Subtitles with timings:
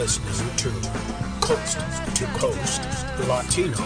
[0.00, 0.18] Coast
[2.16, 2.80] to Coast
[3.28, 3.76] Latino.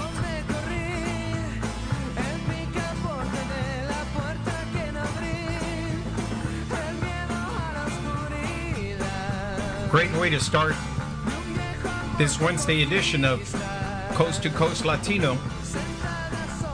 [9.91, 10.77] Great way to start
[12.17, 13.41] this Wednesday edition of
[14.13, 15.37] Coast to Coast Latino.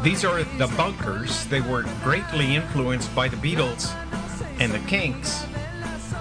[0.02, 1.46] These are the Bunkers.
[1.46, 3.90] They were greatly influenced by the Beatles
[4.60, 5.46] and the Kinks.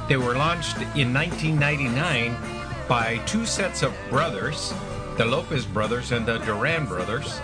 [0.07, 2.48] They were launched in 1999
[2.89, 4.73] by two sets of brothers,
[5.15, 7.39] the Lopez brothers and the Duran brothers.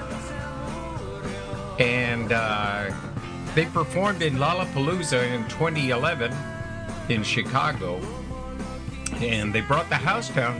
[1.80, 2.92] And uh,
[3.54, 6.36] they performed in Lollapalooza in 2011
[7.10, 8.02] in Chicago.
[9.18, 10.58] And they brought the house down.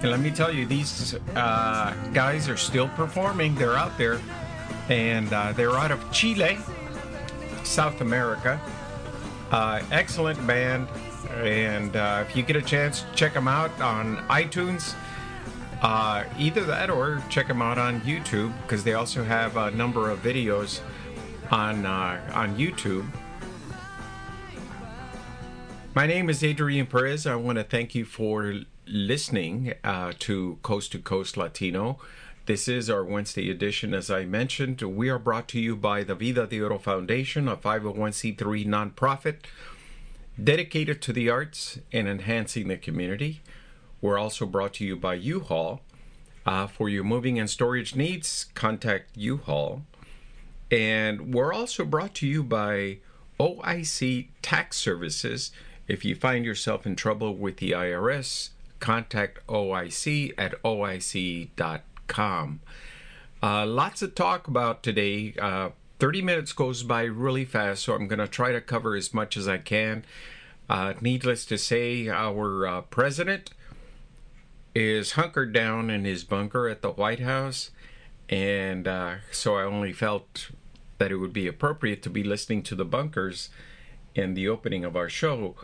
[0.00, 3.54] And let me tell you, these uh, guys are still performing.
[3.54, 4.20] They're out there.
[4.88, 6.56] And uh, they're out of Chile,
[7.64, 8.60] South America.
[9.50, 10.88] Uh, excellent band.
[11.34, 14.94] And uh, if you get a chance, check them out on iTunes.
[15.82, 20.10] Uh, either that or check them out on YouTube because they also have a number
[20.10, 20.80] of videos
[21.50, 23.06] on uh, on YouTube.
[25.94, 27.26] My name is Adrian Perez.
[27.26, 28.54] I want to thank you for
[28.86, 31.98] listening uh, to Coast to Coast Latino.
[32.46, 33.92] This is our Wednesday edition.
[33.92, 37.56] As I mentioned, we are brought to you by the Vida de Oro Foundation, a
[37.56, 39.36] 501c3 nonprofit
[40.42, 43.42] dedicated to the arts and enhancing the community.
[44.00, 45.80] We're also brought to you by U-Haul.
[46.44, 49.82] Uh, for your moving and storage needs, contact U-Haul.
[50.70, 52.98] And we're also brought to you by
[53.40, 55.50] OIC Tax Services.
[55.88, 61.50] If you find yourself in trouble with the IRS, contact OIC at oic.com.
[63.42, 65.34] Uh, lots of talk about today.
[65.40, 69.14] Uh, 30 minutes goes by really fast, so I'm going to try to cover as
[69.14, 70.04] much as I can.
[70.68, 73.50] Uh, needless to say, our uh, president
[74.74, 77.70] is hunkered down in his bunker at the White House,
[78.28, 80.50] and uh, so I only felt
[80.98, 83.48] that it would be appropriate to be listening to the bunkers
[84.14, 85.54] in the opening of our show.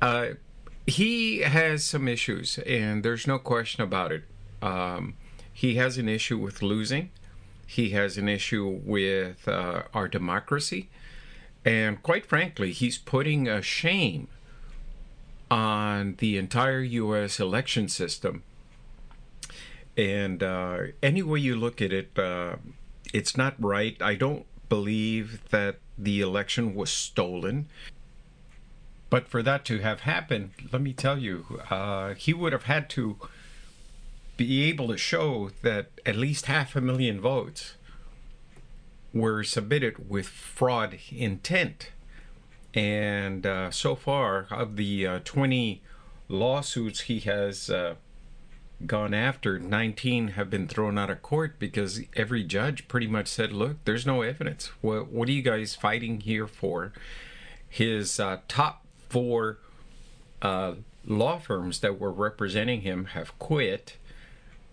[0.00, 0.30] Uh,
[0.86, 4.24] he has some issues, and there's no question about it.
[4.60, 5.14] Um,
[5.52, 7.10] he has an issue with losing.
[7.66, 10.88] He has an issue with uh, our democracy.
[11.64, 14.28] And quite frankly, he's putting a shame
[15.50, 17.38] on the entire U.S.
[17.38, 18.42] election system.
[19.96, 22.56] And uh, any way you look at it, uh,
[23.12, 24.00] it's not right.
[24.00, 27.68] I don't believe that the election was stolen.
[29.10, 32.88] But for that to have happened, let me tell you, uh, he would have had
[32.90, 33.18] to
[34.42, 37.74] be able to show that at least half a million votes
[39.14, 41.90] were submitted with fraud intent.
[42.74, 45.80] And uh, so far, of the uh, 20
[46.28, 47.94] lawsuits he has uh,
[48.84, 53.52] gone after, 19 have been thrown out of court because every judge pretty much said,
[53.52, 54.72] look, there's no evidence.
[54.80, 56.92] What, what are you guys fighting here for?
[57.68, 59.58] His uh, top four
[60.40, 60.74] uh,
[61.06, 63.98] law firms that were representing him have quit.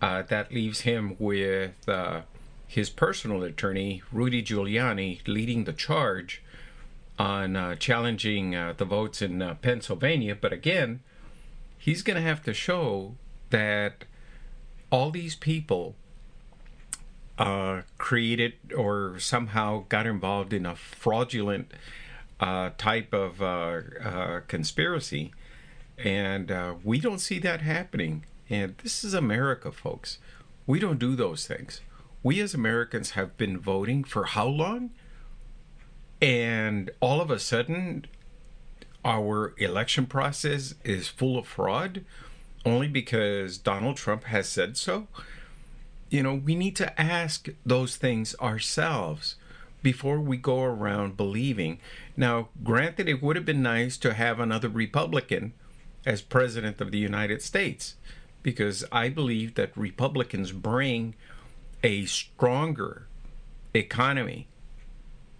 [0.00, 1.74] Uh, that leaves him with
[2.70, 6.40] his personal attorney, Rudy Giuliani, leading the charge
[7.18, 10.36] on uh, challenging uh, the votes in uh, Pennsylvania.
[10.40, 11.00] But again,
[11.76, 13.16] he's going to have to show
[13.50, 14.04] that
[14.90, 15.96] all these people
[17.38, 21.72] uh, created or somehow got involved in a fraudulent
[22.38, 25.32] uh, type of uh, conspiracy.
[25.98, 26.52] And
[26.84, 28.24] we don't see that happening.
[28.50, 30.18] And this is America, folks.
[30.66, 31.80] We don't do those things
[32.22, 34.90] we as Americans have been voting for how long?
[36.20, 38.04] And all of a sudden,
[39.04, 42.04] our election process is full of fraud
[42.66, 45.08] only because Donald Trump has said so?
[46.10, 49.36] You know, we need to ask those things ourselves
[49.82, 51.78] before we go around believing.
[52.18, 55.54] Now, granted, it would have been nice to have another Republican
[56.04, 57.94] as president of the United States
[58.42, 61.14] because I believe that Republicans bring
[61.82, 63.06] a stronger
[63.74, 64.48] economy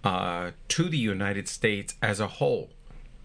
[0.04, 2.70] uh, to the United States as a whole.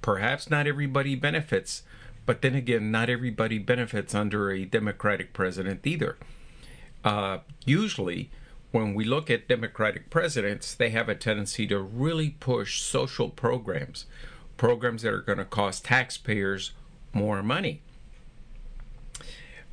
[0.02, 1.84] Perhaps not everybody benefits,
[2.26, 6.18] but then again, not everybody benefits under a Democratic president either.
[7.04, 8.30] Uh, usually,
[8.72, 14.06] when we look at Democratic presidents, they have a tendency to really push social programs,
[14.58, 16.72] programs that are going to cost taxpayers
[17.14, 17.82] more money.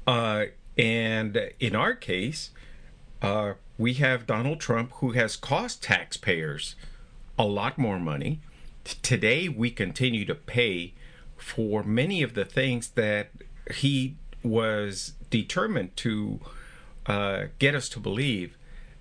[0.06, 0.46] Uh,
[0.76, 2.50] and in our case,
[3.20, 6.75] uh, we have Donald Trump, who has cost taxpayers
[7.38, 8.40] a lot more money.
[8.84, 10.94] Today, we continue to pay
[11.37, 13.31] for many of the things that
[13.75, 16.40] he was determined to
[17.06, 18.56] uh, get us to believe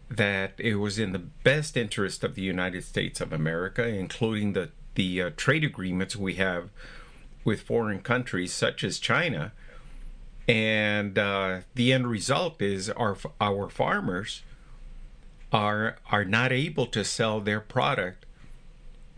[0.10, 4.70] that it was in the best interest of the United States of America, including the
[4.96, 6.70] the uh, trade agreements we have
[7.46, 9.54] with foreign countries such as China,
[10.52, 14.42] and uh, the end result is our our farmers
[15.54, 18.26] are are not able to sell their product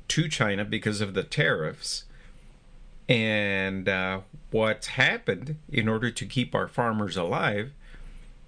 [0.10, 2.04] to China because of the tariffs.
[3.10, 4.20] And uh,
[4.52, 7.72] what's happened in order to keep our farmers alive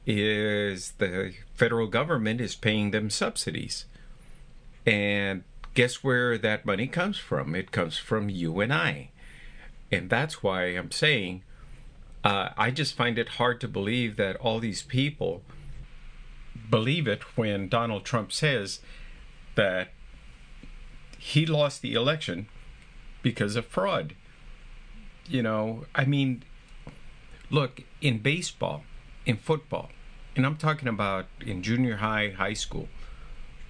[0.06, 3.86] is the federal government is paying them subsidies.
[4.86, 5.44] And
[5.74, 7.56] guess where that money comes from?
[7.56, 9.10] It comes from you and I.
[9.92, 11.42] And that's why I'm saying
[12.26, 15.44] uh, I just find it hard to believe that all these people
[16.72, 18.80] believe it when Donald Trump says
[19.54, 19.90] that
[21.20, 22.48] he lost the election
[23.22, 24.16] because of fraud.
[25.28, 26.44] You know, I mean,
[27.52, 28.84] look, in baseball,
[29.28, 29.90] in football,
[30.36, 32.90] and I'm talking about in junior high, high school,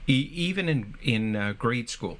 [0.08, 2.19] e- even in in uh, grade school,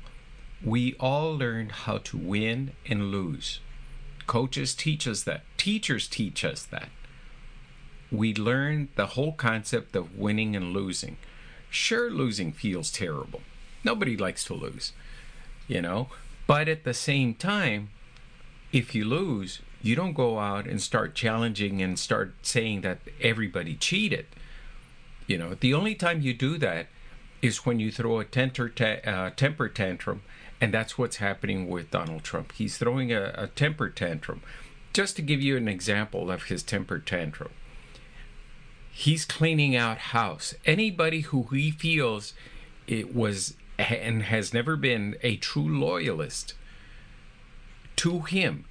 [0.64, 3.62] we all learn how to win and lose.
[4.28, 5.44] Coaches teach us that.
[5.66, 6.90] Teachers teach us that.
[8.12, 11.18] We learn the whole concept of winning and losing.
[11.72, 13.42] Sure, losing feels terrible.
[13.84, 14.94] Nobody likes to lose,
[15.68, 16.10] you know.
[16.46, 17.90] But at the same time,
[18.72, 23.74] if you lose, you don't go out and start challenging and start saying that everybody
[23.74, 24.28] cheated.
[25.26, 26.90] You know, the only time you do that
[27.42, 30.22] is when you throw a temper, uh, temper tantrum,
[30.62, 32.52] and that's what's happening with Donald Trump.
[32.52, 34.44] He's throwing a, a temper tantrum.
[34.96, 37.52] Just to give you an example of his temper tantrum,
[38.94, 40.56] he's cleaning out house.
[40.66, 42.34] Anybody who he feels
[42.88, 46.54] it was and has never been a true loyalist
[47.98, 48.64] to him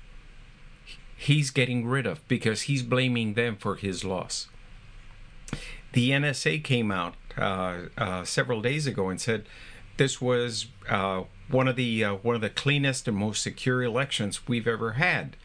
[1.14, 4.48] he's getting rid of because he's blaming them for his loss.
[5.92, 9.44] The NSA came out uh, uh, several days ago and said
[9.98, 14.48] this was uh, one of the uh, one of the cleanest and most secure elections
[14.48, 15.36] we've ever had.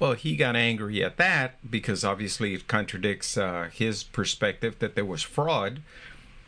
[0.00, 5.04] Well, he got angry at that because obviously it contradicts uh, his perspective that there
[5.04, 5.82] was fraud,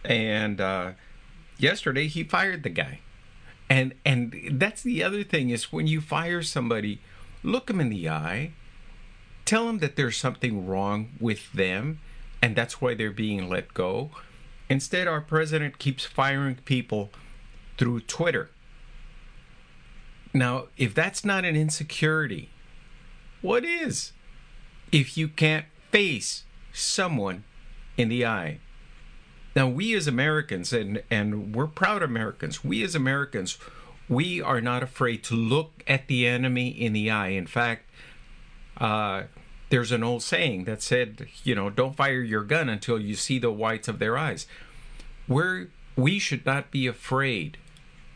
[0.04, 0.92] and uh,
[1.58, 3.00] yesterday he fired the guy.
[3.68, 7.02] And and that's the other thing is when you fire somebody
[7.42, 8.52] look them in the eye,
[9.44, 12.00] tell them that there's something wrong with them,
[12.40, 14.10] and that's why they're being let go.
[14.70, 17.10] Instead, our president keeps firing people
[17.76, 18.48] through Twitter.
[20.32, 22.48] Now, if that's not an insecurity,
[23.42, 24.12] what is?
[24.90, 27.44] If you can't face someone
[27.96, 28.58] in the eye.
[29.54, 33.58] Now, we as Americans, and, and we're proud Americans, we as Americans,
[34.08, 37.28] we are not afraid to look at the enemy in the eye.
[37.28, 37.90] In fact,
[38.78, 39.24] uh,
[39.68, 43.38] there's an old saying that said, you know, don't fire your gun until you see
[43.38, 44.46] the whites of their eyes.
[45.28, 47.58] We're, we should not be afraid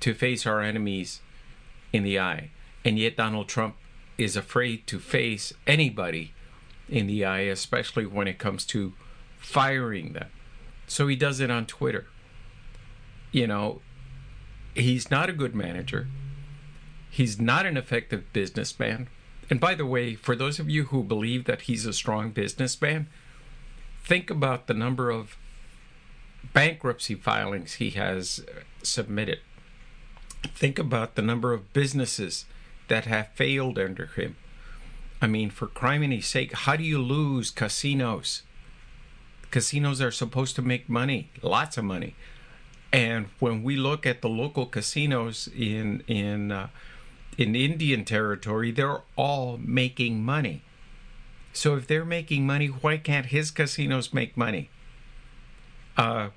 [0.00, 1.20] to face our enemies
[1.92, 2.50] in the eye.
[2.84, 3.76] And yet, Donald Trump
[4.18, 6.32] is afraid to face anybody
[6.88, 8.94] in the eye, especially when it comes to
[9.38, 10.28] firing them.
[10.86, 12.06] So he does it on Twitter.
[13.32, 13.80] You know,
[14.74, 16.08] he's not a good manager.
[17.10, 19.08] He's not an effective businessman.
[19.48, 23.08] And by the way, for those of you who believe that he's a strong businessman,
[24.02, 25.36] think about the number of
[26.52, 29.40] bankruptcy filings he has uh, submitted.
[30.54, 32.44] Think about the number of businesses
[32.88, 34.36] that have failed under him.
[35.20, 38.42] I mean, for criminy sake, how do you lose casinos?
[39.50, 42.14] Casinos are supposed to make money, lots of money.
[42.92, 46.68] And when we look at the local casinos in in uh,
[47.36, 50.62] in Indian territory, they're all making money.
[51.52, 54.68] So if they're making money, why can't his casinos make money?
[55.96, 56.28] Uh,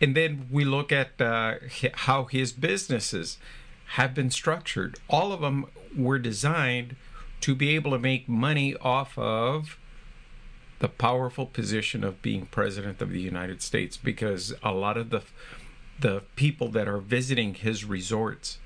[0.00, 1.54] and then we look at uh,
[1.94, 3.38] how his businesses
[3.86, 4.98] have been structured.
[5.08, 6.96] All of them were designed
[7.40, 9.78] to be able to make money off of
[10.78, 15.22] the powerful position of being president of the United States because a lot of the
[16.00, 18.58] the people that are visiting his resorts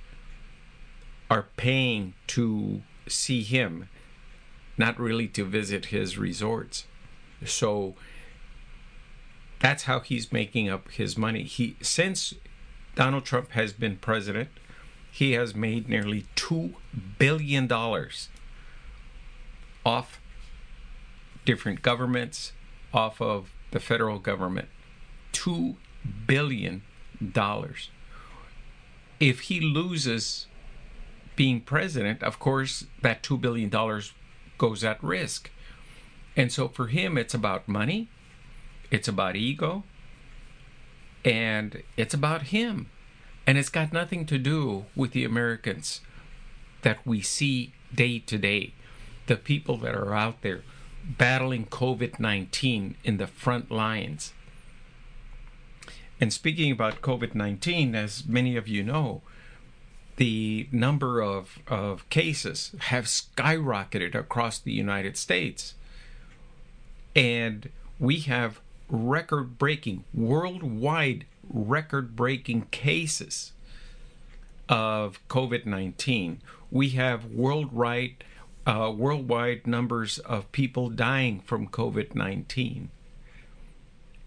[1.30, 3.88] are paying to see him,
[4.78, 6.86] not really to visit his resorts.
[7.44, 7.94] So
[9.58, 11.42] that's how he's making up his money.
[11.42, 12.34] He since
[12.94, 14.48] Donald Trump has been president,
[15.16, 16.74] he has made nearly two
[17.18, 18.28] billion dollars
[19.82, 20.20] off
[21.46, 22.52] different governments,
[22.92, 24.68] off of the federal government.
[25.32, 25.76] Two
[26.26, 26.82] billion
[27.32, 27.88] dollars.
[29.18, 30.48] If he loses
[31.34, 33.70] being president, of course, that $2 billion
[34.58, 35.50] goes at risk.
[36.36, 38.10] And so for him, it's about money,
[38.90, 39.84] it's about ego,
[41.24, 42.90] and it's about him.
[43.46, 46.00] And it's got nothing to do with the Americans
[46.82, 48.72] that we see day to day,
[49.26, 50.62] the people that are out there
[51.04, 54.32] battling COVID 19 in the front lines.
[56.20, 59.22] And speaking about COVID 19, as many of you know,
[60.16, 65.74] the number of, of cases have skyrocketed across the United States.
[67.14, 73.52] And we have record breaking, worldwide record breaking cases
[74.68, 76.42] of COVID 19.
[76.70, 78.24] We have worldwide,
[78.66, 82.90] uh, worldwide numbers of people dying from COVID 19.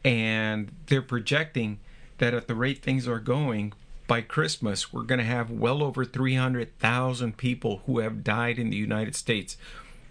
[0.05, 1.79] And they're projecting
[2.19, 3.73] that at the rate things are going,
[4.07, 8.77] by Christmas, we're going to have well over 300,000 people who have died in the
[8.77, 9.55] United States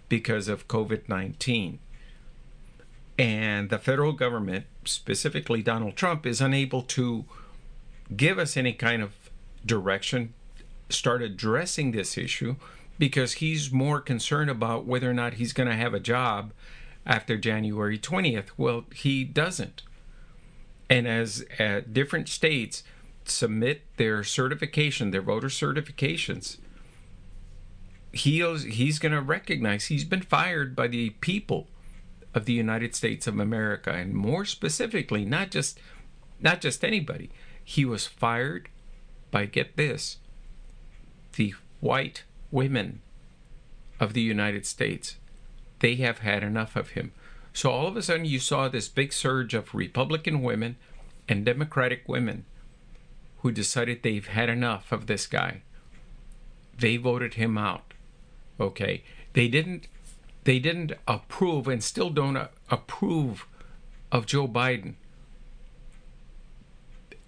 [0.07, 1.79] because of COVID 19.
[3.19, 7.25] And the federal government, specifically Donald Trump, is unable to
[8.15, 9.11] give us any kind of
[9.65, 10.33] direction,
[10.87, 12.55] start addressing this issue,
[12.97, 16.53] because he's more concerned about whether or not he's going to have a job
[17.05, 18.51] after January 20th.
[18.55, 19.83] Well, he doesn't.
[20.89, 22.83] And as uh, different states
[23.25, 26.57] submit their certification, their voter certifications,
[28.13, 31.67] he's, he's going to recognize he's been fired by the people
[32.33, 35.79] of the United States of America, and more specifically, not just
[36.39, 37.29] not just anybody.
[37.63, 38.69] He was fired
[39.31, 40.17] by get this,
[41.35, 43.01] the white women
[43.99, 45.17] of the United States.
[45.79, 47.11] They have had enough of him.
[47.53, 50.77] So all of a sudden, you saw this big surge of Republican women
[51.27, 52.45] and Democratic women
[53.39, 55.61] who decided they've had enough of this guy.
[56.77, 57.93] They voted him out.
[58.59, 59.03] Okay.
[59.33, 59.87] They didn't
[60.43, 63.45] they didn't approve and still don't approve
[64.11, 64.93] of Joe Biden.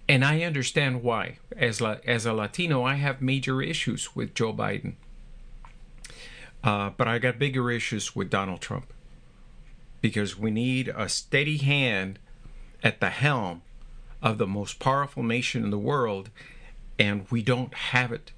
[0.08, 1.38] And I understand why.
[1.56, 4.94] As, La- as a Latino, I have major issues with Joe Biden.
[6.64, 8.92] Uh, but I got bigger issues with Donald Trump.
[10.00, 12.18] Because we need a steady hand
[12.82, 13.62] at the helm
[14.20, 16.30] of the most powerful nation in the world,
[16.98, 18.32] and we don't have it.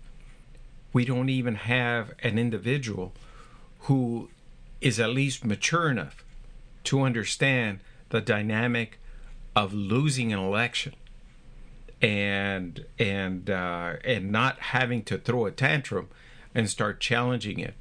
[0.93, 3.13] We don't even have an individual
[3.81, 4.31] who
[4.85, 6.23] is at least mature enough
[6.85, 9.01] to understand the dynamic
[9.57, 10.95] of losing an election
[12.03, 16.09] and and uh, and not having to throw a tantrum
[16.55, 17.75] and start challenging it.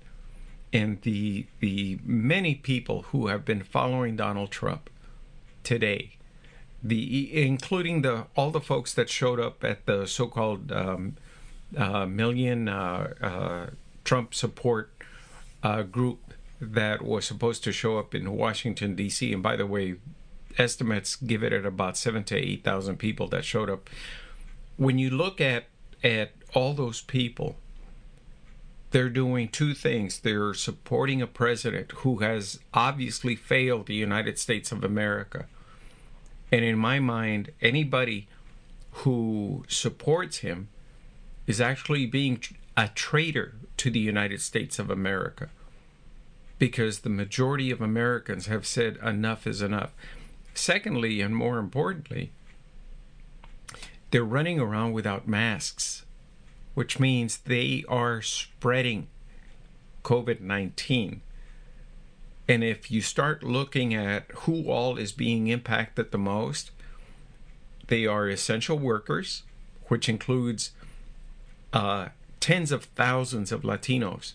[0.72, 4.90] And the the many people who have been following Donald Trump
[5.62, 6.16] today,
[6.82, 11.18] the including the all the folks that showed up at the so-called um,
[11.78, 13.66] uh, million uh, uh
[14.06, 14.90] Trump support
[15.64, 16.34] uh, group
[16.72, 19.34] that was supposed to show up in Washington D.C.
[19.34, 19.96] And by the way,
[20.58, 23.90] estimates give it at about seven to eight thousand people that showed up.
[24.78, 25.66] When you look at
[26.04, 27.56] at all those people,
[28.92, 30.20] they're doing two things.
[30.20, 35.48] They're supporting a president who has obviously failed the United States of America.
[36.52, 38.28] And in my mind, anybody
[38.92, 40.70] who supports him
[41.48, 42.44] is actually being
[42.78, 45.50] a traitor to the United States of America
[46.60, 49.94] because the majority of Americans have said enough is enough.
[50.54, 52.32] Secondly, and more importantly,
[54.12, 56.06] they're running around without masks,
[56.74, 59.08] which means they are spreading
[60.04, 61.22] COVID 19.
[62.48, 66.72] And if you start looking at who all is being impacted the most,
[67.88, 69.44] they are essential workers,
[69.88, 70.72] which includes
[71.72, 74.34] uh, tens of thousands of Latinos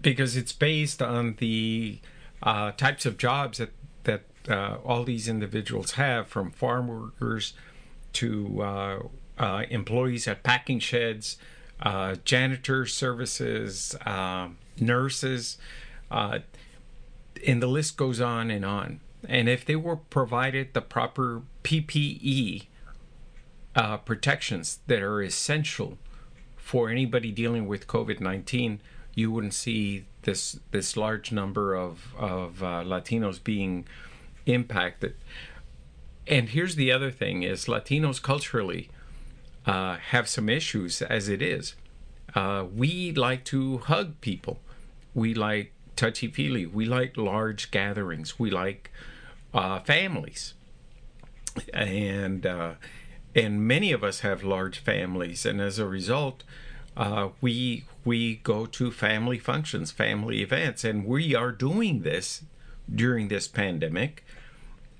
[0.00, 2.00] because it's based on the
[2.42, 3.70] uh, types of jobs that
[4.04, 7.52] that uh, all these individuals have, from farm workers
[8.14, 8.98] to uh,
[9.38, 11.36] uh employees at packing sheds,
[11.80, 15.58] uh, janitor services, um, nurses,
[16.10, 16.42] and
[17.62, 19.00] the list goes on and on.
[19.28, 22.66] And if they were provided the proper PPE
[24.04, 25.98] protections that are essential
[26.56, 28.80] for anybody dealing with COVID 19,
[29.18, 33.84] you wouldn't see this this large number of of uh, Latinos being
[34.46, 35.14] impacted.
[36.28, 38.90] And here's the other thing: is Latinos culturally
[39.66, 41.74] uh, have some issues as it is.
[42.32, 44.60] Uh, we like to hug people.
[45.14, 46.64] We like touchy feely.
[46.66, 48.38] We like large gatherings.
[48.38, 48.92] We like
[49.52, 50.54] uh, families,
[51.74, 52.74] and uh,
[53.34, 56.44] and many of us have large families, and as a result,
[56.98, 62.42] uh, we we go to family functions, family events, and we are doing this
[62.92, 64.24] during this pandemic.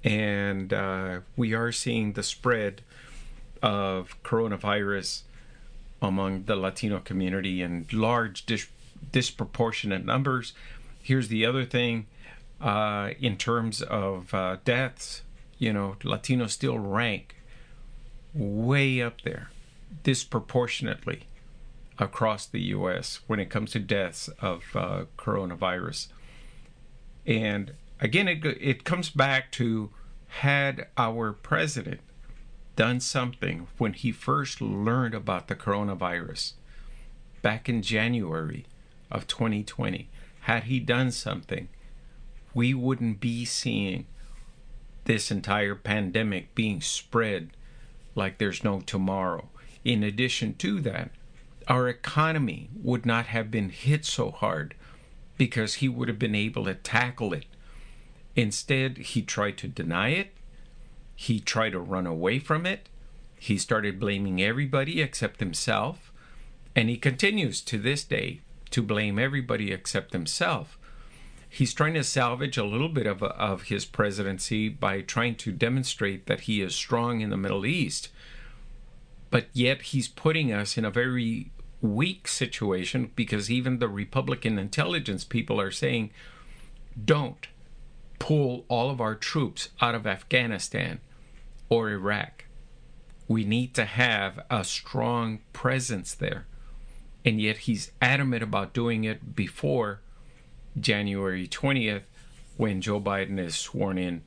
[0.04, 2.82] And uh, we are seeing the spread
[3.60, 5.22] of coronavirus
[6.00, 8.68] among the Latino community in large, dis-
[9.10, 10.52] disproportionate numbers.
[11.02, 12.06] Here's the other thing
[12.60, 15.22] uh, in terms of uh, deaths,
[15.58, 17.34] you know, Latinos still rank
[18.34, 19.50] way up there,
[20.04, 21.27] disproportionately
[21.98, 23.20] across the U.S.
[23.26, 26.08] when it comes to deaths of uh, coronavirus.
[27.26, 29.90] And again, it, it comes back to
[30.28, 32.00] had our president
[32.76, 36.52] done something when he first learned about the coronavirus
[37.42, 38.66] back in January
[39.10, 40.08] of 2020,
[40.40, 41.68] had he done something,
[42.54, 44.06] we wouldn't be seeing
[45.04, 47.50] this entire pandemic being spread
[48.14, 49.48] like there's no tomorrow.
[49.84, 51.10] In addition to that,
[51.68, 54.74] our economy would not have been hit so hard
[55.36, 57.44] because he would have been able to tackle it.
[58.34, 60.32] Instead, he tried to deny it,
[61.14, 62.88] he tried to run away from it,
[63.38, 66.12] he started blaming everybody except himself,
[66.74, 70.78] and he continues to this day to blame everybody except himself.
[71.48, 76.26] He's trying to salvage a little bit of, of his presidency by trying to demonstrate
[76.26, 78.10] that he is strong in the Middle East.
[79.30, 85.24] But yet he's putting us in a very weak situation because even the Republican intelligence
[85.24, 86.10] people are saying,
[87.04, 87.48] don't
[88.18, 91.00] pull all of our troops out of Afghanistan
[91.68, 92.46] or Iraq.
[93.28, 96.46] We need to have a strong presence there.
[97.24, 100.00] And yet he's adamant about doing it before
[100.78, 102.02] January 20th
[102.56, 104.22] when Joe Biden is sworn in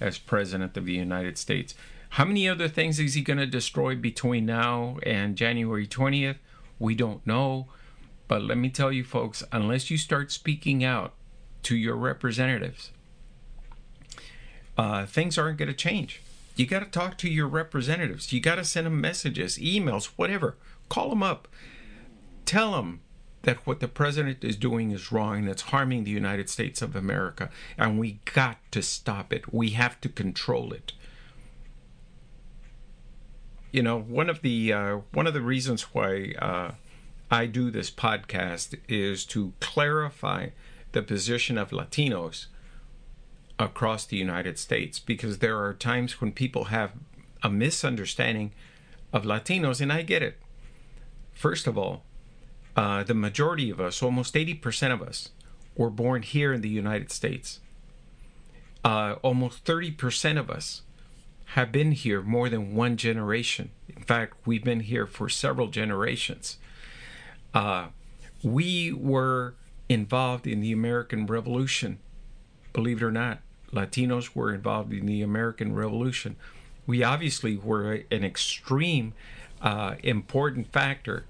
[0.00, 1.74] as President of the United States.
[2.10, 6.36] How many other things is he going to destroy between now and January 20th?
[6.78, 7.66] We don't know.
[8.28, 11.14] But let me tell you, folks, unless you start speaking out
[11.62, 12.90] to your representatives,
[14.76, 16.20] uh, things aren't going to change.
[16.56, 18.32] You got to talk to your representatives.
[18.32, 20.56] You got to send them messages, emails, whatever.
[20.88, 21.48] Call them up.
[22.44, 23.00] Tell them
[23.42, 26.96] that what the president is doing is wrong and it's harming the United States of
[26.96, 27.50] America.
[27.78, 29.52] And we got to stop it.
[29.52, 30.92] We have to control it
[33.76, 36.70] you know one of the uh, one of the reasons why uh,
[37.30, 40.48] I do this podcast is to clarify
[40.92, 42.46] the position of Latinos
[43.58, 46.92] across the United States because there are times when people have
[47.42, 48.52] a misunderstanding
[49.12, 50.38] of Latinos, and I get it.
[51.34, 52.02] First of all,
[52.76, 55.30] uh, the majority of us, almost 80% of us,
[55.76, 57.60] were born here in the United States.
[58.82, 60.80] Uh, almost 30% of us
[61.50, 63.70] have been here more than one generation.
[63.88, 66.58] In fact, we've been here for several generations.
[67.54, 67.88] Uh,
[68.42, 69.54] we were
[69.88, 71.98] involved in the American Revolution.
[72.72, 73.40] Believe it or not,
[73.72, 76.36] Latinos were involved in the American Revolution.
[76.86, 79.14] We obviously were an extreme
[79.62, 81.24] uh, important factor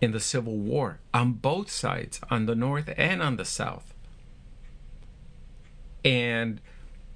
[0.00, 3.94] in the Civil War on both sides, on the North and on the South.
[6.04, 6.60] And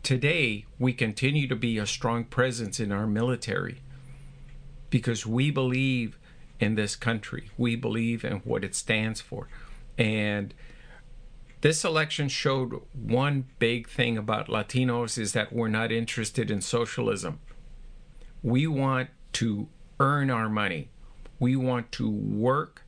[0.02, 3.80] Today, we continue to be a strong presence in our military
[4.88, 6.18] because we believe
[6.58, 7.50] in this country.
[7.56, 9.48] We believe in what it stands for.
[9.98, 10.54] And
[11.60, 17.38] this election showed one big thing about Latinos is that we're not interested in socialism.
[18.42, 19.68] We want to
[20.00, 20.88] earn our money.
[21.38, 22.84] We want to work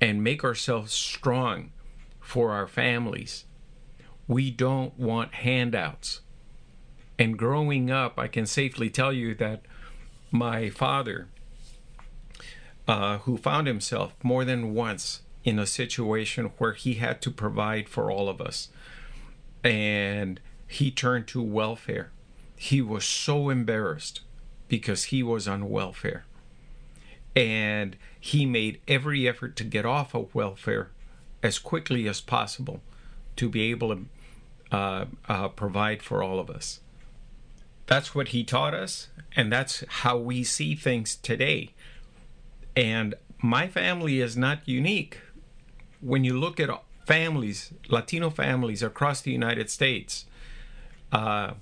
[0.00, 1.72] and make ourselves strong
[2.20, 3.46] for our families.
[4.28, 6.20] We don't want handouts.
[7.18, 9.62] And growing up, I can safely tell you that
[10.30, 11.28] my father,
[12.88, 17.88] uh, who found himself more than once in a situation where he had to provide
[17.88, 18.68] for all of us,
[19.62, 22.10] and he turned to welfare.
[22.56, 24.20] He was so embarrassed
[24.68, 26.24] because he was on welfare.
[27.34, 30.90] And he made every effort to get off of welfare
[31.42, 32.80] as quickly as possible
[33.36, 34.04] to be able to
[34.70, 36.80] uh, uh, provide for all of us.
[37.92, 41.74] That's what he taught us, and that's how we see things today.
[42.74, 45.20] And my family is not unique.
[46.00, 46.70] When you look at
[47.06, 50.24] families, Latino families across the United States,
[51.12, 51.52] uh,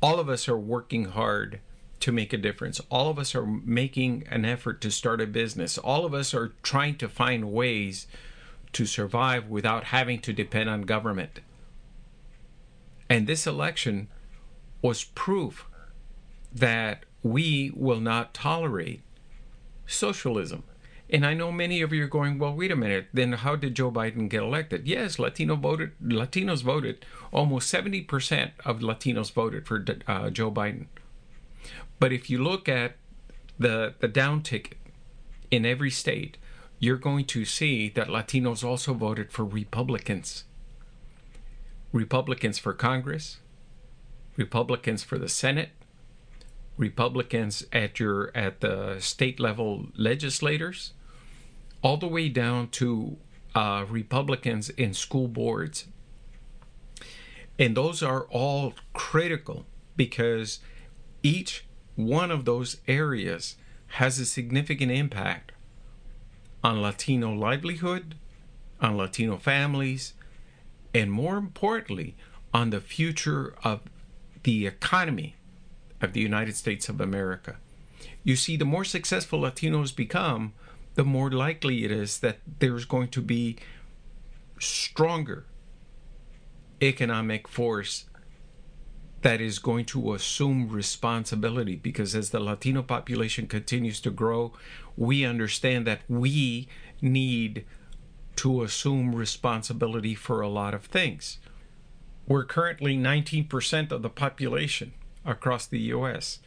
[0.00, 1.60] all of us are working hard
[2.00, 2.80] to make a difference.
[2.90, 5.76] All of us are making an effort to start a business.
[5.76, 8.06] All of us are trying to find ways
[8.72, 11.40] to survive without having to depend on government.
[13.10, 14.08] And this election
[14.82, 15.66] was proof
[16.52, 19.00] that we will not tolerate
[19.86, 20.64] socialism.
[21.08, 23.08] And I know many of you are going, well, wait a minute.
[23.12, 24.86] Then how did Joe Biden get elected?
[24.88, 25.92] Yes, Latino voted.
[26.02, 27.04] Latinos voted.
[27.30, 30.86] Almost seventy percent of Latinos voted for uh, Joe Biden.
[32.00, 32.96] But if you look at
[33.58, 34.78] the the down ticket
[35.50, 36.38] in every state,
[36.78, 40.44] you're going to see that Latinos also voted for Republicans.
[41.92, 43.36] Republicans for Congress,
[44.36, 45.70] Republicans for the Senate,
[46.76, 50.92] Republicans at your at the state level legislators,
[51.82, 53.16] all the way down to
[53.54, 55.86] uh, Republicans in school boards.
[57.58, 59.66] And those are all critical
[59.96, 60.60] because
[61.22, 63.56] each one of those areas
[63.98, 65.52] has a significant impact
[66.64, 68.14] on Latino livelihood,
[68.80, 70.14] on Latino families,
[70.94, 72.16] and more importantly,
[72.54, 73.80] on the future of
[74.42, 75.36] the economy
[76.00, 77.56] of the United States of America.
[78.24, 80.54] You see, the more successful Latinos become,
[80.94, 83.56] the more likely it is that there's going to be
[84.58, 85.46] stronger
[86.80, 88.04] economic force
[89.22, 94.52] that is going to assume responsibility because as the Latino population continues to grow,
[94.96, 96.68] we understand that we
[97.00, 97.64] need
[98.36, 101.38] to assume responsibility for a lot of things.
[102.26, 104.92] We're currently 19% of the population
[105.24, 106.38] across the US.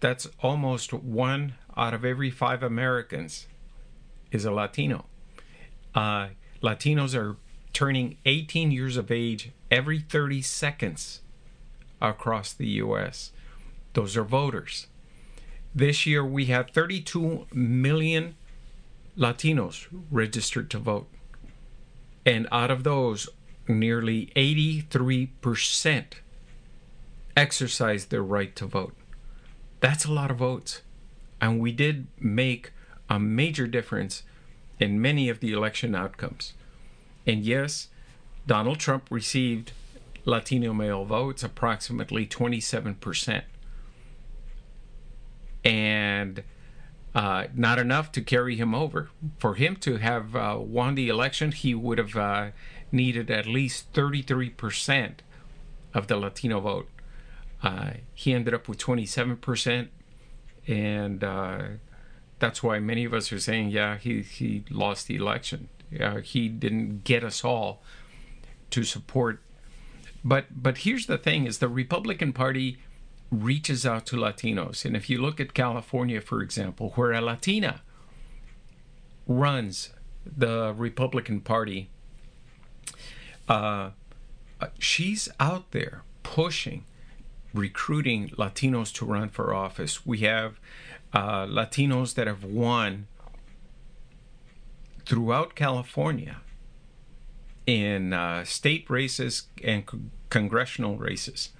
[0.00, 3.46] That's almost one out of every five Americans
[4.30, 5.06] is a Latino.
[5.94, 6.28] Uh,
[6.62, 7.36] Latinos are
[7.72, 11.20] turning 18 years of age every 30 seconds
[12.00, 13.32] across the US.
[13.94, 14.86] Those are voters.
[15.74, 18.36] This year we have 32 million
[19.16, 21.08] Latinos registered to vote.
[22.24, 23.28] And out of those,
[23.68, 26.04] nearly 83%
[27.36, 28.94] exercised their right to vote.
[29.80, 30.82] That's a lot of votes.
[31.40, 32.72] And we did make
[33.08, 34.22] a major difference
[34.80, 36.54] in many of the election outcomes.
[37.26, 37.88] And yes,
[38.46, 39.72] Donald Trump received
[40.24, 43.42] Latino male votes, approximately 27%.
[45.64, 46.42] And
[47.14, 49.10] uh, not enough to carry him over.
[49.38, 52.50] For him to have uh, won the election, he would have uh,
[52.92, 55.14] needed at least 33%
[55.94, 56.88] of the Latino vote.
[57.62, 59.88] Uh, he ended up with 27%,
[60.66, 61.62] and uh,
[62.38, 65.68] that's why many of us are saying, yeah, he, he lost the election.
[66.22, 67.82] he didn't get us all
[68.70, 69.40] to support
[70.24, 72.78] but but here's the thing: is the Republican Party
[73.30, 77.82] reaches out to Latinos, and if you look at California, for example, where a Latina
[79.26, 79.90] runs
[80.24, 81.90] the Republican Party,
[83.48, 83.90] uh,
[84.78, 86.84] she's out there pushing,
[87.54, 90.04] recruiting Latinos to run for office.
[90.06, 90.60] We have
[91.12, 93.06] uh, Latinos that have won
[95.04, 96.42] throughout California
[97.66, 101.50] in uh, state races and co- congressional races.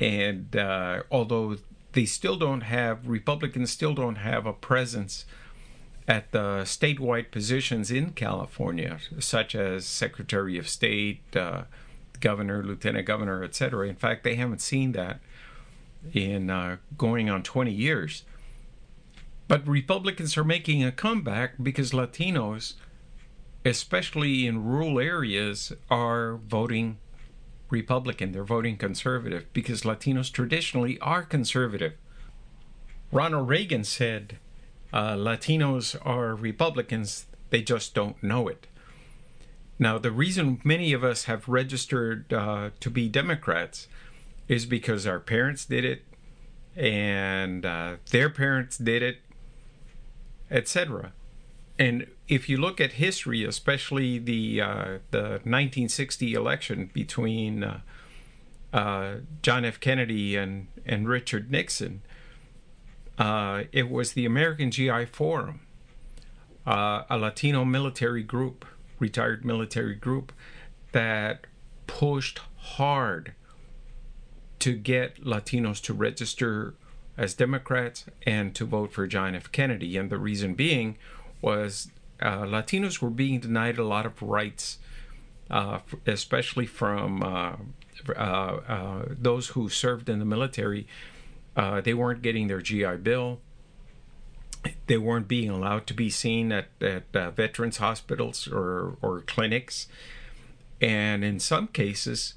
[0.00, 1.56] And uh, although
[1.92, 5.26] they still don't have, Republicans still don't have a presence
[6.08, 11.64] at the statewide positions in California, such as Secretary of State, uh,
[12.18, 13.86] Governor, Lieutenant Governor, etc.
[13.86, 15.20] In fact, they haven't seen that
[16.12, 18.24] in uh, going on 20 years.
[19.46, 22.74] But Republicans are making a comeback because Latinos
[23.64, 26.98] especially in rural areas, are voting
[27.70, 28.32] Republican.
[28.32, 31.94] They're voting conservative because Latinos traditionally are conservative.
[33.12, 34.38] Ronald Reagan said
[34.92, 38.66] uh, Latinos are Republicans, they just don't know it.
[39.78, 43.86] Now, the reason many of us have registered uh, to be Democrats
[44.48, 46.04] is because our parents did it
[46.76, 49.18] and uh, their parents did it,
[50.50, 51.12] etc.
[51.78, 57.80] And if you look at history, especially the uh, the 1960 election between uh,
[58.72, 59.78] uh, John F.
[59.80, 62.02] Kennedy and and Richard Nixon,
[63.18, 65.60] uh, it was the American GI Forum,
[66.66, 68.64] uh, a Latino military group,
[68.98, 70.32] retired military group,
[70.92, 71.46] that
[71.86, 73.32] pushed hard
[74.58, 76.74] to get Latinos to register
[77.16, 79.50] as Democrats and to vote for John F.
[79.50, 80.96] Kennedy, and the reason being
[81.40, 84.78] was uh, Latinos were being denied a lot of rights,
[85.50, 87.56] uh, especially from uh,
[88.08, 90.86] uh, uh, those who served in the military.
[91.58, 93.40] Uh, they weren't getting their GI Bill.
[94.86, 99.88] They weren't being allowed to be seen at, at uh, veterans hospitals or, or clinics.
[100.80, 102.34] And in some cases,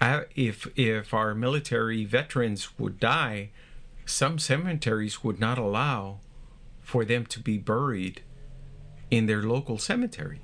[0.00, 3.50] if if our military veterans would die,
[4.04, 6.18] some cemeteries would not allow
[6.82, 8.22] for them to be buried
[9.10, 10.40] in their local cemetery.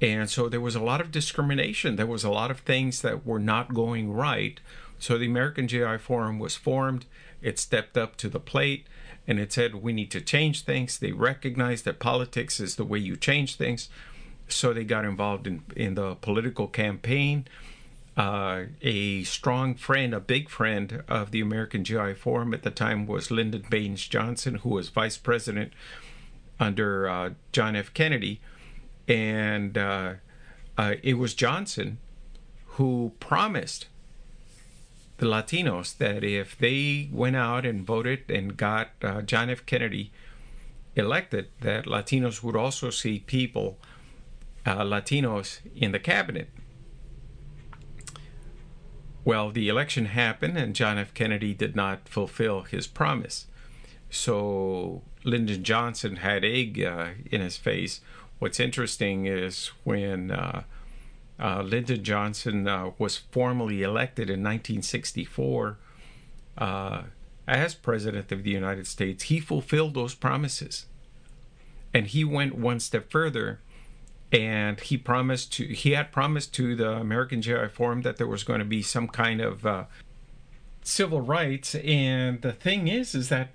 [0.00, 1.96] And so there was a lot of discrimination.
[1.96, 4.60] There was a lot of things that were not going right.
[4.98, 7.06] So the American GI Forum was formed.
[7.40, 8.86] It stepped up to the plate
[9.26, 10.98] and it said, we need to change things.
[10.98, 13.88] They recognized that politics is the way you change things.
[14.48, 17.46] So they got involved in, in the political campaign.
[18.16, 23.06] Uh, a strong friend, a big friend of the American GI Forum at the time
[23.06, 25.72] was Lyndon Baines Johnson, who was vice president
[26.58, 27.94] under uh, John F.
[27.94, 28.40] Kennedy
[29.08, 30.14] and uh,
[30.76, 31.98] uh, it was Johnson
[32.72, 33.86] who promised
[35.18, 39.64] the Latinos that if they went out and voted and got uh, John F.
[39.66, 40.12] Kennedy
[40.96, 43.78] elected, that Latinos would also see people,
[44.64, 46.48] uh, Latinos, in the cabinet.
[49.24, 51.12] Well, the election happened, and John F.
[51.12, 53.46] Kennedy did not fulfill his promise.
[54.10, 58.00] So Lyndon Johnson had egg uh, in his face
[58.38, 60.30] What's interesting is when
[61.40, 65.78] uh, Lyndon Johnson uh, was formally elected in 1964
[66.58, 67.02] uh,
[67.46, 70.86] as President of the United States, he fulfilled those promises.
[71.94, 73.60] And he went one step further
[74.30, 78.44] and he promised to he had promised to the American GI Forum that there was
[78.44, 79.84] going to be some kind of uh,
[80.82, 83.52] civil rights and the thing is is that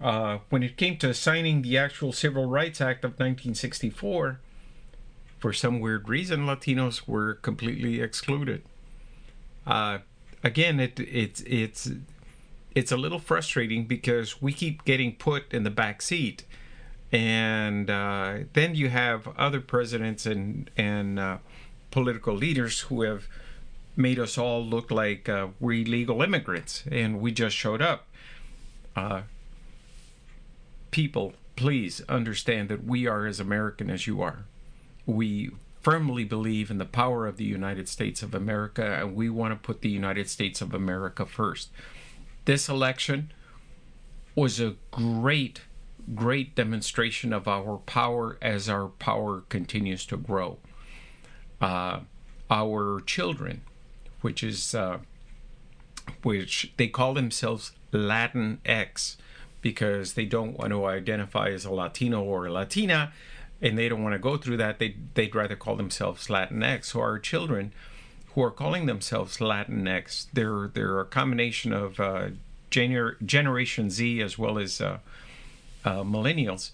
[0.00, 4.40] uh, when it came to signing the actual Civil Rights Act of 1964,
[5.42, 8.62] for some weird reason, Latinos were completely excluded.
[9.66, 9.98] Uh,
[10.44, 11.90] again, it, it, it's
[12.76, 16.44] it's a little frustrating because we keep getting put in the back seat,
[17.10, 21.38] and uh, then you have other presidents and and uh,
[21.90, 23.26] political leaders who have
[23.96, 28.06] made us all look like uh, we're illegal immigrants, and we just showed up.
[28.94, 29.22] Uh,
[30.92, 34.44] people, please understand that we are as American as you are.
[35.06, 39.52] We firmly believe in the power of the United States of America, and we want
[39.52, 41.70] to put the United States of America first.
[42.44, 43.32] This election
[44.34, 45.62] was a great,
[46.14, 50.58] great demonstration of our power as our power continues to grow.
[51.60, 52.00] Uh,
[52.50, 53.62] our children,
[54.20, 54.98] which is uh,
[56.22, 59.16] which they call themselves Latin X,
[59.60, 63.12] because they don't want to identify as a Latino or a Latina,
[63.62, 64.78] and they don't want to go through that.
[64.78, 66.86] They they'd rather call themselves Latinx.
[66.86, 67.72] So our children,
[68.34, 72.28] who are calling themselves Latinx, they're they're a combination of uh,
[72.70, 74.98] gener- Generation Z as well as uh,
[75.84, 76.72] uh, millennials.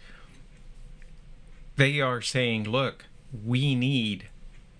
[1.77, 3.05] They are saying, look,
[3.44, 4.29] we need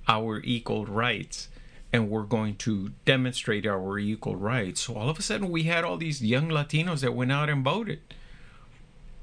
[0.09, 1.49] our equal rights
[1.93, 4.83] and we're going to demonstrate our equal rights.
[4.83, 7.65] So all of a sudden, we had all these young Latinos that went out and
[7.65, 8.01] voted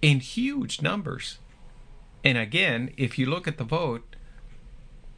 [0.02, 1.38] in huge numbers.
[2.26, 4.16] And again, if you look at the vote,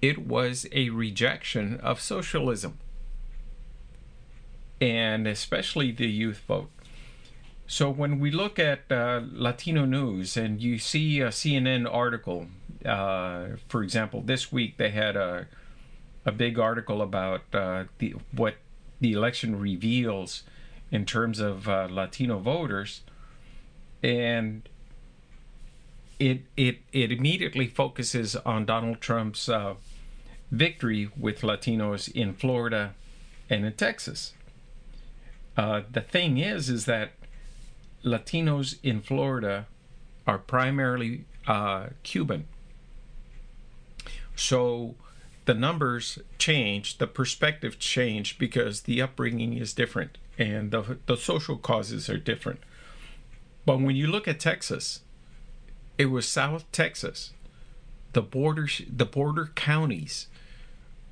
[0.01, 2.77] it was a rejection of socialism,
[4.81, 6.69] and especially the youth vote.
[7.65, 12.47] So when we look at uh, Latino news and you see a CNN article,
[12.85, 15.47] uh, for example, this week they had a
[16.25, 18.55] a big article about uh, the what
[18.99, 20.43] the election reveals
[20.91, 23.01] in terms of uh, Latino voters,
[24.03, 24.67] and
[26.19, 29.75] it it it immediately focuses on Donald Trump's uh,
[30.51, 32.93] victory with Latinos in Florida
[33.49, 34.33] and in Texas.
[35.55, 37.11] Uh, the thing is, is that
[38.03, 39.65] Latinos in Florida
[40.25, 42.47] are primarily uh, Cuban.
[44.35, 44.95] So
[45.45, 51.57] the numbers change, the perspective change because the upbringing is different and the, the social
[51.57, 52.59] causes are different.
[53.65, 55.01] But when you look at Texas,
[55.97, 57.33] it was South Texas,
[58.13, 60.27] the border the border counties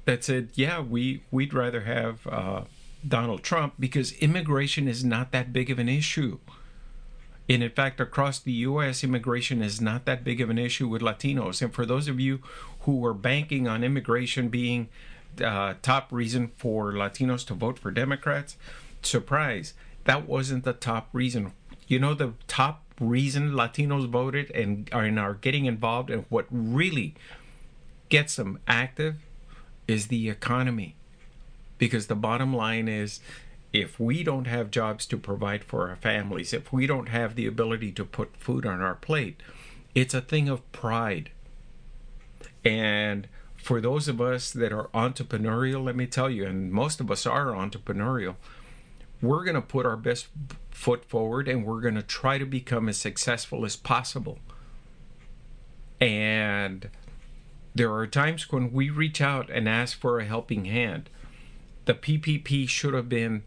[0.05, 2.61] that said, yeah, we we'd rather have uh,
[3.07, 6.39] Donald Trump because immigration is not that big of an issue.
[7.47, 11.03] And in fact, across the U.S., immigration is not that big of an issue with
[11.03, 11.61] Latinos.
[11.61, 12.41] And for those of you
[12.81, 14.89] who were banking on immigration being
[15.43, 18.57] uh, top reason for Latinos to vote for Democrats,
[19.03, 19.73] surprise,
[20.05, 21.51] that wasn't the top reason.
[21.87, 26.45] You know, the top reason Latinos voted and are, and are getting involved and what
[26.49, 27.13] really
[28.09, 29.17] gets them active
[29.87, 30.95] is the economy.
[31.77, 33.19] Because the bottom line is
[33.73, 37.45] if we don't have jobs to provide for our families, if we don't have the
[37.45, 39.41] ability to put food on our plate,
[39.93, 41.31] it's a thing of pride.
[42.63, 43.27] And
[43.57, 47.25] for those of us that are entrepreneurial, let me tell you, and most of us
[47.25, 48.35] are entrepreneurial,
[49.27, 50.27] we're going to put our best
[50.71, 54.39] foot forward and we're going to try to become as successful as possible.
[56.01, 56.89] And
[57.73, 61.09] there are times when we reach out and ask for a helping hand.
[61.85, 63.43] The PPP should have been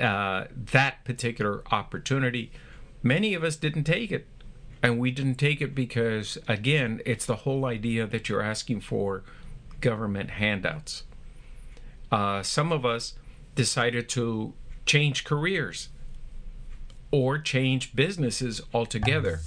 [0.00, 2.50] uh, that particular opportunity.
[3.02, 4.26] Many of us didn't take it.
[4.82, 9.24] And we didn't take it because, again, it's the whole idea that you're asking for
[9.80, 11.04] government handouts.
[12.12, 13.14] Uh, some of us
[13.54, 14.54] decided to
[14.86, 15.88] change careers
[17.10, 19.40] or change businesses altogether.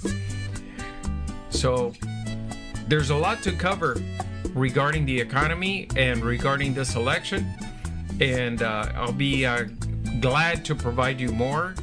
[1.50, 1.92] So
[2.86, 4.00] there's a lot to cover
[4.54, 7.52] regarding the economy and regarding this election.
[8.20, 9.64] And uh, I'll be uh,
[10.20, 11.74] glad to provide you more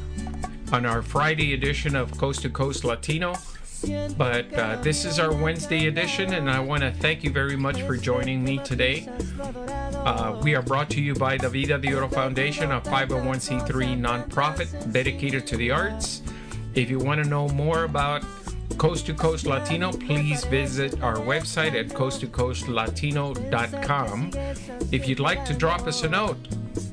[0.72, 3.36] on our Friday edition of Coast to Coast Latino.
[4.18, 7.82] But uh, this is our Wednesday edition, and I want to thank you very much
[7.84, 9.08] for joining me today.
[9.40, 14.92] Uh, we are brought to you by the Vida de Oro Foundation, a 501c3 nonprofit
[14.92, 16.22] dedicated to the arts.
[16.76, 18.24] If you want to know more about
[18.78, 24.32] Coast to Coast Latino, please visit our website at coasttocoastlatino.com.
[24.92, 26.38] If you'd like to drop us a note,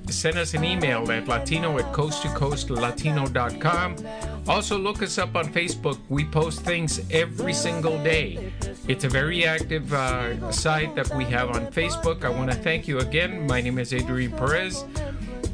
[0.09, 3.97] send us an email at latino at coasttocoastlatino.com.
[4.47, 5.99] Also, look us up on Facebook.
[6.11, 8.53] We post things every single day.
[8.89, 12.25] It's a very active uh, site that we have on Facebook.
[12.25, 13.47] I want to thank you again.
[13.47, 14.85] My name is Adrian Perez.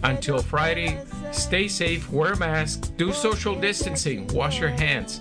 [0.02, 0.98] Until Friday,
[1.30, 5.20] stay safe, wear a mask, do social distancing, wash your hands.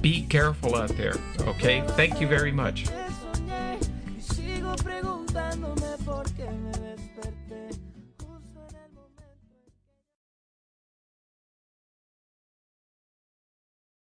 [0.00, 1.84] Be careful out there, okay?
[1.90, 2.86] Thank you very much.